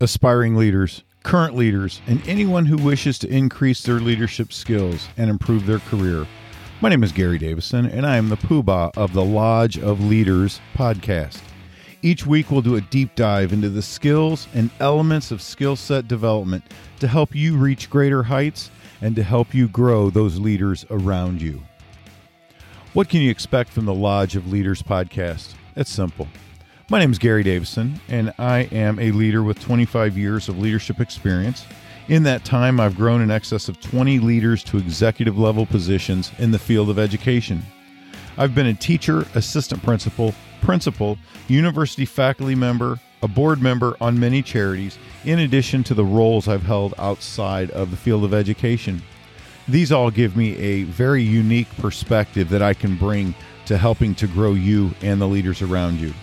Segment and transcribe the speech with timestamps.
[0.00, 5.66] aspiring leaders, current leaders, and anyone who wishes to increase their leadership skills and improve
[5.66, 6.24] their career.
[6.80, 10.60] My name is Gary Davison, and I am the poobah of the Lodge of Leaders
[10.72, 11.40] podcast.
[12.00, 16.06] Each week, we'll do a deep dive into the skills and elements of skill set
[16.06, 16.62] development
[17.00, 18.70] to help you reach greater heights
[19.00, 21.60] and to help you grow those leaders around you.
[22.92, 25.54] What can you expect from the Lodge of Leaders podcast?
[25.74, 26.28] It's simple.
[26.90, 31.00] My name is Gary Davison, and I am a leader with 25 years of leadership
[31.00, 31.66] experience.
[32.08, 36.50] In that time, I've grown in excess of 20 leaders to executive level positions in
[36.50, 37.62] the field of education.
[38.38, 44.40] I've been a teacher, assistant principal, principal, university faculty member, a board member on many
[44.40, 44.96] charities,
[45.26, 49.02] in addition to the roles I've held outside of the field of education.
[49.68, 53.34] These all give me a very unique perspective that I can bring
[53.66, 56.14] to helping to grow you and the leaders around you.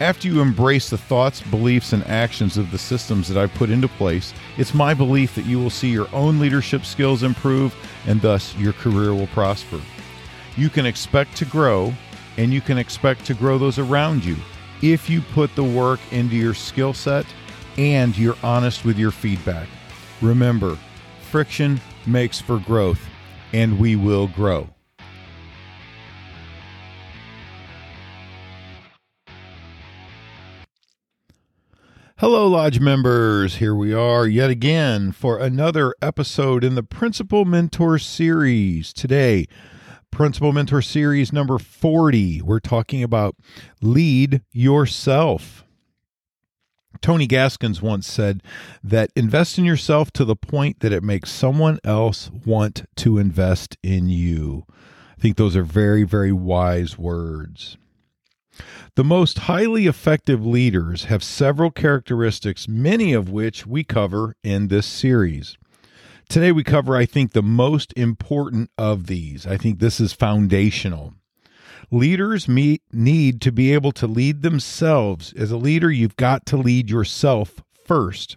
[0.00, 3.86] After you embrace the thoughts, beliefs, and actions of the systems that I've put into
[3.86, 7.74] place, it's my belief that you will see your own leadership skills improve
[8.06, 9.78] and thus your career will prosper.
[10.56, 11.92] You can expect to grow
[12.38, 14.36] and you can expect to grow those around you
[14.80, 17.26] if you put the work into your skill set
[17.76, 19.68] and you're honest with your feedback.
[20.22, 20.78] Remember,
[21.30, 23.00] friction makes for growth,
[23.52, 24.66] and we will grow.
[32.20, 33.54] Hello, Lodge members.
[33.54, 38.92] Here we are yet again for another episode in the Principal Mentor series.
[38.92, 39.46] Today,
[40.10, 42.42] Principal Mentor series number 40.
[42.42, 43.36] We're talking about
[43.80, 45.64] lead yourself.
[47.00, 48.42] Tony Gaskins once said
[48.84, 53.78] that invest in yourself to the point that it makes someone else want to invest
[53.82, 54.66] in you.
[55.16, 57.78] I think those are very, very wise words.
[58.96, 64.86] The most highly effective leaders have several characteristics, many of which we cover in this
[64.86, 65.56] series.
[66.28, 69.46] Today, we cover, I think, the most important of these.
[69.46, 71.14] I think this is foundational.
[71.90, 75.32] Leaders meet, need to be able to lead themselves.
[75.32, 78.36] As a leader, you've got to lead yourself first.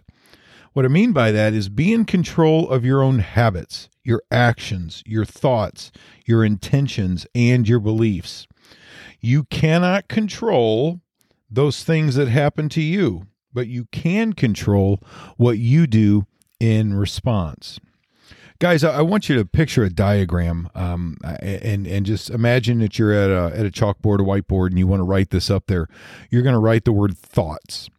[0.72, 5.04] What I mean by that is be in control of your own habits, your actions,
[5.06, 5.92] your thoughts,
[6.26, 8.48] your intentions, and your beliefs.
[9.20, 11.00] You cannot control
[11.50, 15.00] those things that happen to you, but you can control
[15.36, 16.26] what you do
[16.60, 17.80] in response.
[18.60, 23.12] Guys, I want you to picture a diagram, um, and and just imagine that you're
[23.12, 25.88] at a at a chalkboard, a whiteboard, and you want to write this up there.
[26.30, 27.90] You're going to write the word thoughts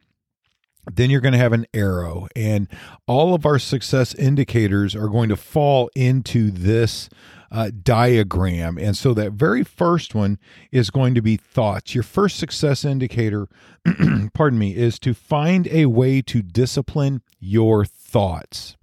[0.94, 2.68] then you're going to have an arrow and
[3.08, 7.10] all of our success indicators are going to fall into this
[7.56, 8.78] uh, diagram.
[8.78, 10.38] And so that very first one
[10.74, 11.96] is going to be thoughts.
[11.96, 13.48] Your first success indicator,
[14.34, 18.76] pardon me, is to find a way to discipline your thoughts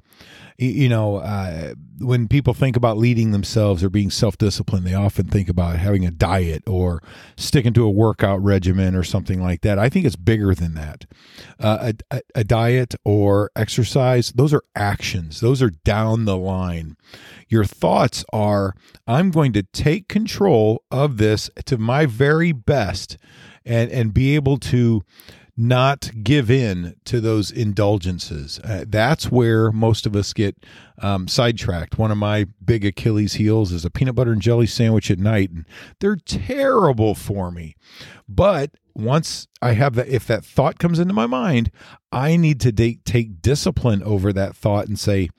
[0.67, 5.27] you know, uh, when people think about leading themselves or being self disciplined, they often
[5.27, 7.03] think about having a diet or
[7.37, 9.79] sticking to a workout regimen or something like that.
[9.79, 11.05] I think it's bigger than that.
[11.59, 16.97] Uh, a, a, a diet or exercise, those are actions, those are down the line.
[17.49, 18.75] Your thoughts are,
[19.07, 23.17] I'm going to take control of this to my very best
[23.65, 25.03] and, and be able to
[25.63, 28.59] not give in to those indulgences.
[28.65, 30.57] Uh, that's where most of us get
[30.99, 31.99] um, sidetracked.
[31.99, 35.51] One of my big Achilles heels is a peanut butter and jelly sandwich at night,
[35.51, 35.65] and
[36.01, 37.77] they're terrible for me.
[38.29, 41.71] But once I have that, if that thought comes into my mind,
[42.11, 45.31] I need to de- take discipline over that thought and say,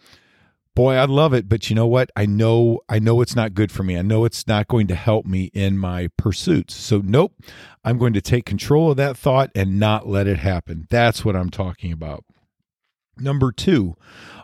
[0.76, 2.12] boy i love it but you know what?
[2.16, 3.98] I know i know it's not good for me.
[3.98, 6.76] I know it's not going to help me in my pursuits.
[6.76, 7.34] So nope
[7.84, 10.88] i'm going to take control of that thought and not let it happen.
[10.90, 12.24] That's what i'm talking about.
[13.18, 13.96] Number two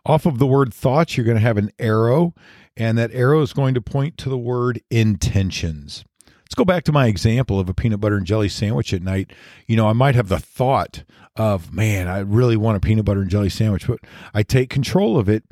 [0.05, 2.33] off of the word thoughts you're going to have an arrow
[2.77, 6.05] and that arrow is going to point to the word intentions
[6.49, 9.33] Let's go back to my example of a peanut butter and jelly sandwich at night.
[9.67, 11.03] You know, I might have the thought
[11.35, 13.99] of, man, I really want a peanut butter and jelly sandwich, but
[14.33, 15.43] I take control of it.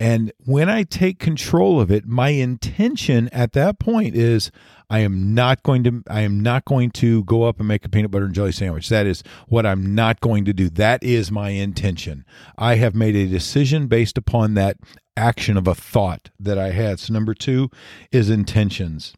[0.00, 4.50] And when I take control of it, my intention at that point is
[4.88, 7.90] I am not going to I am not going to go up and make a
[7.90, 8.88] peanut butter and jelly sandwich.
[8.88, 10.70] That is what I'm not going to do.
[10.70, 12.24] That is my intention.
[12.56, 14.78] I have made a decision based upon that
[15.18, 16.98] action of a thought that I had.
[16.98, 17.68] So number 2
[18.10, 19.12] is intentions.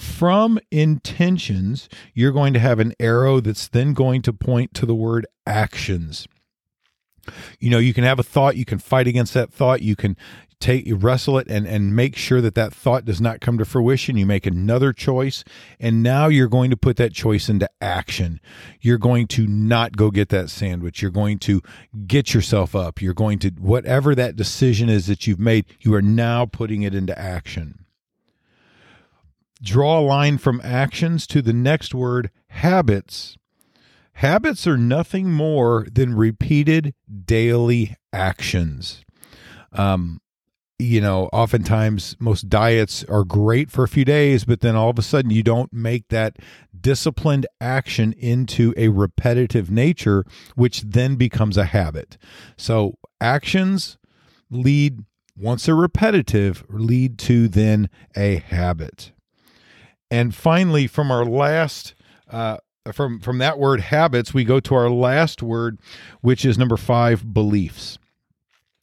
[0.00, 4.94] From intentions, you're going to have an arrow that's then going to point to the
[4.94, 6.26] word actions.
[7.58, 10.16] You know, you can have a thought, you can fight against that thought, you can
[10.58, 13.66] take you wrestle it and and make sure that that thought does not come to
[13.66, 14.16] fruition.
[14.16, 15.44] You make another choice
[15.78, 18.40] and now you're going to put that choice into action.
[18.80, 21.02] You're going to not go get that sandwich.
[21.02, 21.60] You're going to
[22.06, 23.02] get yourself up.
[23.02, 26.94] You're going to whatever that decision is that you've made you are now putting it
[26.94, 27.84] into action
[29.62, 33.36] draw a line from actions to the next word habits
[34.14, 36.94] habits are nothing more than repeated
[37.26, 39.04] daily actions
[39.72, 40.20] um,
[40.80, 44.98] you know, oftentimes most diets are great for a few days, but then all of
[44.98, 46.36] a sudden you don't make that
[46.78, 50.24] disciplined action into a repetitive nature,
[50.54, 52.16] which then becomes a habit.
[52.56, 53.98] So actions
[54.50, 55.04] lead,
[55.36, 59.12] once they're repetitive, lead to then a habit.
[60.10, 61.94] And finally, from our last,
[62.28, 62.58] uh,
[62.92, 65.78] from from that word habits, we go to our last word,
[66.20, 67.98] which is number five, beliefs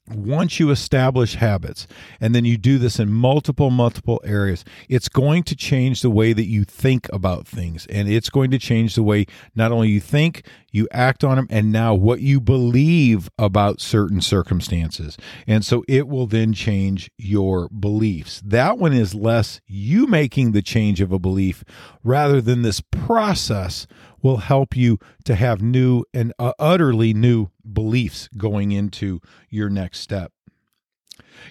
[0.09, 1.87] once you establish habits
[2.21, 6.33] and then you do this in multiple multiple areas it's going to change the way
[6.33, 7.85] that you think about things.
[7.87, 9.25] And it's going to change the way
[9.55, 14.21] not only you think you act on them and now what you believe about certain
[14.21, 15.17] circumstances.
[15.45, 18.41] And so it will then change your beliefs.
[18.45, 21.63] That one is less you making the change of a belief
[22.03, 23.87] rather than this process
[24.27, 29.99] will help you to have new and uh, utterly new beliefs going into your next
[29.99, 30.33] step.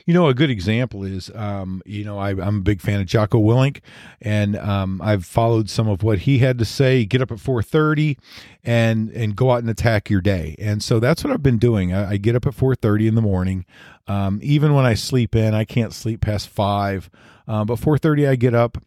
[0.04, 3.06] You know, a good example is, um, you know, I, am a big fan of
[3.06, 3.80] Jocko Willink,
[4.20, 7.04] and um, I've followed some of what he had to say.
[7.06, 8.18] Get up at 4:30
[8.62, 10.54] and and go out and attack your day.
[10.58, 11.94] And so that's what I've been doing.
[11.94, 13.64] I, I get up at 4:30 in the morning.
[14.06, 17.08] Um, even when I sleep in, I can't sleep past five.
[17.48, 18.78] Uh, but 4:30, I get up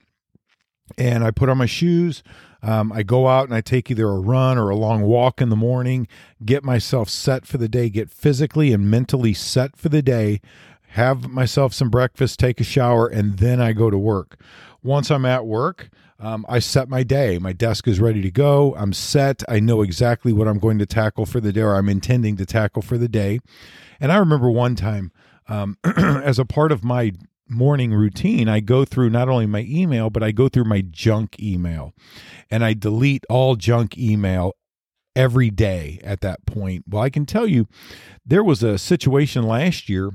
[0.98, 2.24] and I put on my shoes.
[2.62, 5.50] Um, I go out and I take either a run or a long walk in
[5.50, 6.08] the morning,
[6.44, 10.42] get myself set for the day, get physically and mentally set for the day,
[10.90, 14.40] have myself some breakfast, take a shower, and then I go to work.
[14.84, 15.90] Once I'm at work,
[16.20, 17.38] um, I set my day.
[17.38, 18.76] My desk is ready to go.
[18.76, 19.42] I'm set.
[19.48, 22.46] I know exactly what I'm going to tackle for the day or I'm intending to
[22.46, 23.40] tackle for the day.
[24.02, 25.12] And I remember one time
[25.48, 27.14] um, as a part of my
[27.50, 31.40] morning routine, I go through not only my email, but I go through my junk
[31.42, 31.94] email
[32.50, 34.54] and I delete all junk email
[35.16, 36.86] every day at that point.
[36.88, 37.68] Well, I can tell you
[38.26, 40.12] there was a situation last year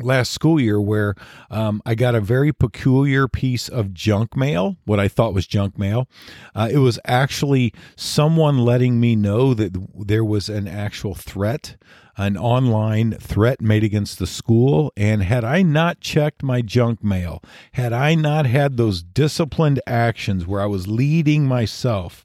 [0.00, 1.14] last school year where
[1.50, 5.78] um, I got a very peculiar piece of junk mail, what I thought was junk
[5.78, 6.08] mail.
[6.54, 11.76] Uh, it was actually someone letting me know that there was an actual threat
[12.16, 14.92] an online threat made against the school.
[14.96, 17.42] And had I not checked my junk mail,
[17.72, 22.24] had I not had those disciplined actions where I was leading myself,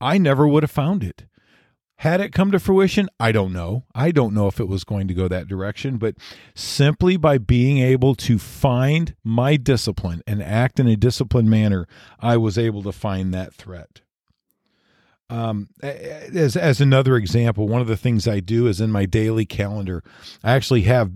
[0.00, 1.24] I never would have found it.
[2.00, 3.08] Had it come to fruition?
[3.18, 3.84] I don't know.
[3.94, 6.14] I don't know if it was going to go that direction, but
[6.54, 11.88] simply by being able to find my discipline and act in a disciplined manner,
[12.20, 14.02] I was able to find that threat.
[15.28, 19.44] Um, as as another example, one of the things I do is in my daily
[19.44, 20.04] calendar,
[20.44, 21.10] I actually have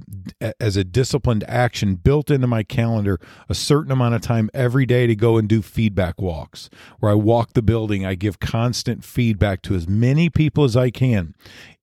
[0.58, 5.06] as a disciplined action built into my calendar a certain amount of time every day
[5.06, 6.68] to go and do feedback walks,
[6.98, 8.04] where I walk the building.
[8.04, 11.36] I give constant feedback to as many people as I can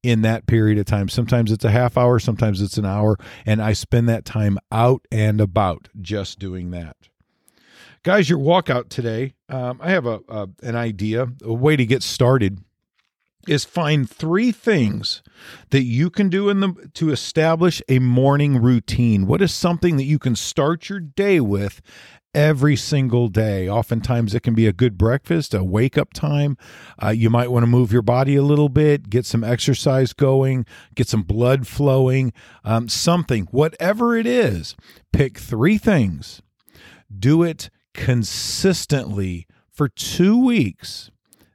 [0.03, 1.07] in that period of time.
[1.07, 3.15] Sometimes it's a half hour, sometimes it's an hour,
[3.45, 6.97] and I spend that time out and about just doing that
[8.07, 11.27] guys your walkout today um, i have a, a, an idea.
[11.43, 12.63] A way to get started
[13.49, 15.21] is find three things
[15.71, 19.27] that you can do in the to establish a morning routine.
[19.27, 21.81] What is something that you can start your day with
[22.33, 23.67] every single day?
[23.67, 26.57] Oftentimes it can be a good breakfast a wake up time.
[27.03, 30.65] Uh, you might want to move your body a little bit get some exercise going
[30.95, 32.31] get some blood flowing
[32.63, 34.77] um, something whatever it is
[35.11, 36.41] pick three things.
[37.19, 41.11] Do it consistently for two weeks,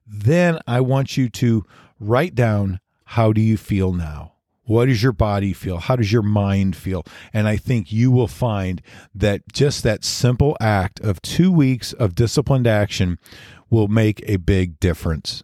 [0.06, 1.64] then I want you to
[1.98, 4.32] write down how do you feel now?
[4.64, 5.78] What does your body feel?
[5.78, 7.04] How does your mind feel?
[7.32, 8.82] And I think you will find
[9.14, 13.18] that just that simple act of two weeks of disciplined action
[13.70, 15.42] will make a big difference.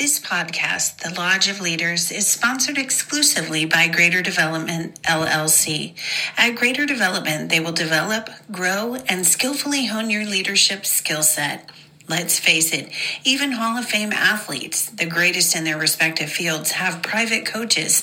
[0.00, 5.94] This podcast, The Lodge of Leaders, is sponsored exclusively by Greater Development LLC.
[6.38, 11.68] At Greater Development, they will develop, grow, and skillfully hone your leadership skill set.
[12.08, 12.90] Let's face it,
[13.24, 18.02] even Hall of Fame athletes, the greatest in their respective fields, have private coaches.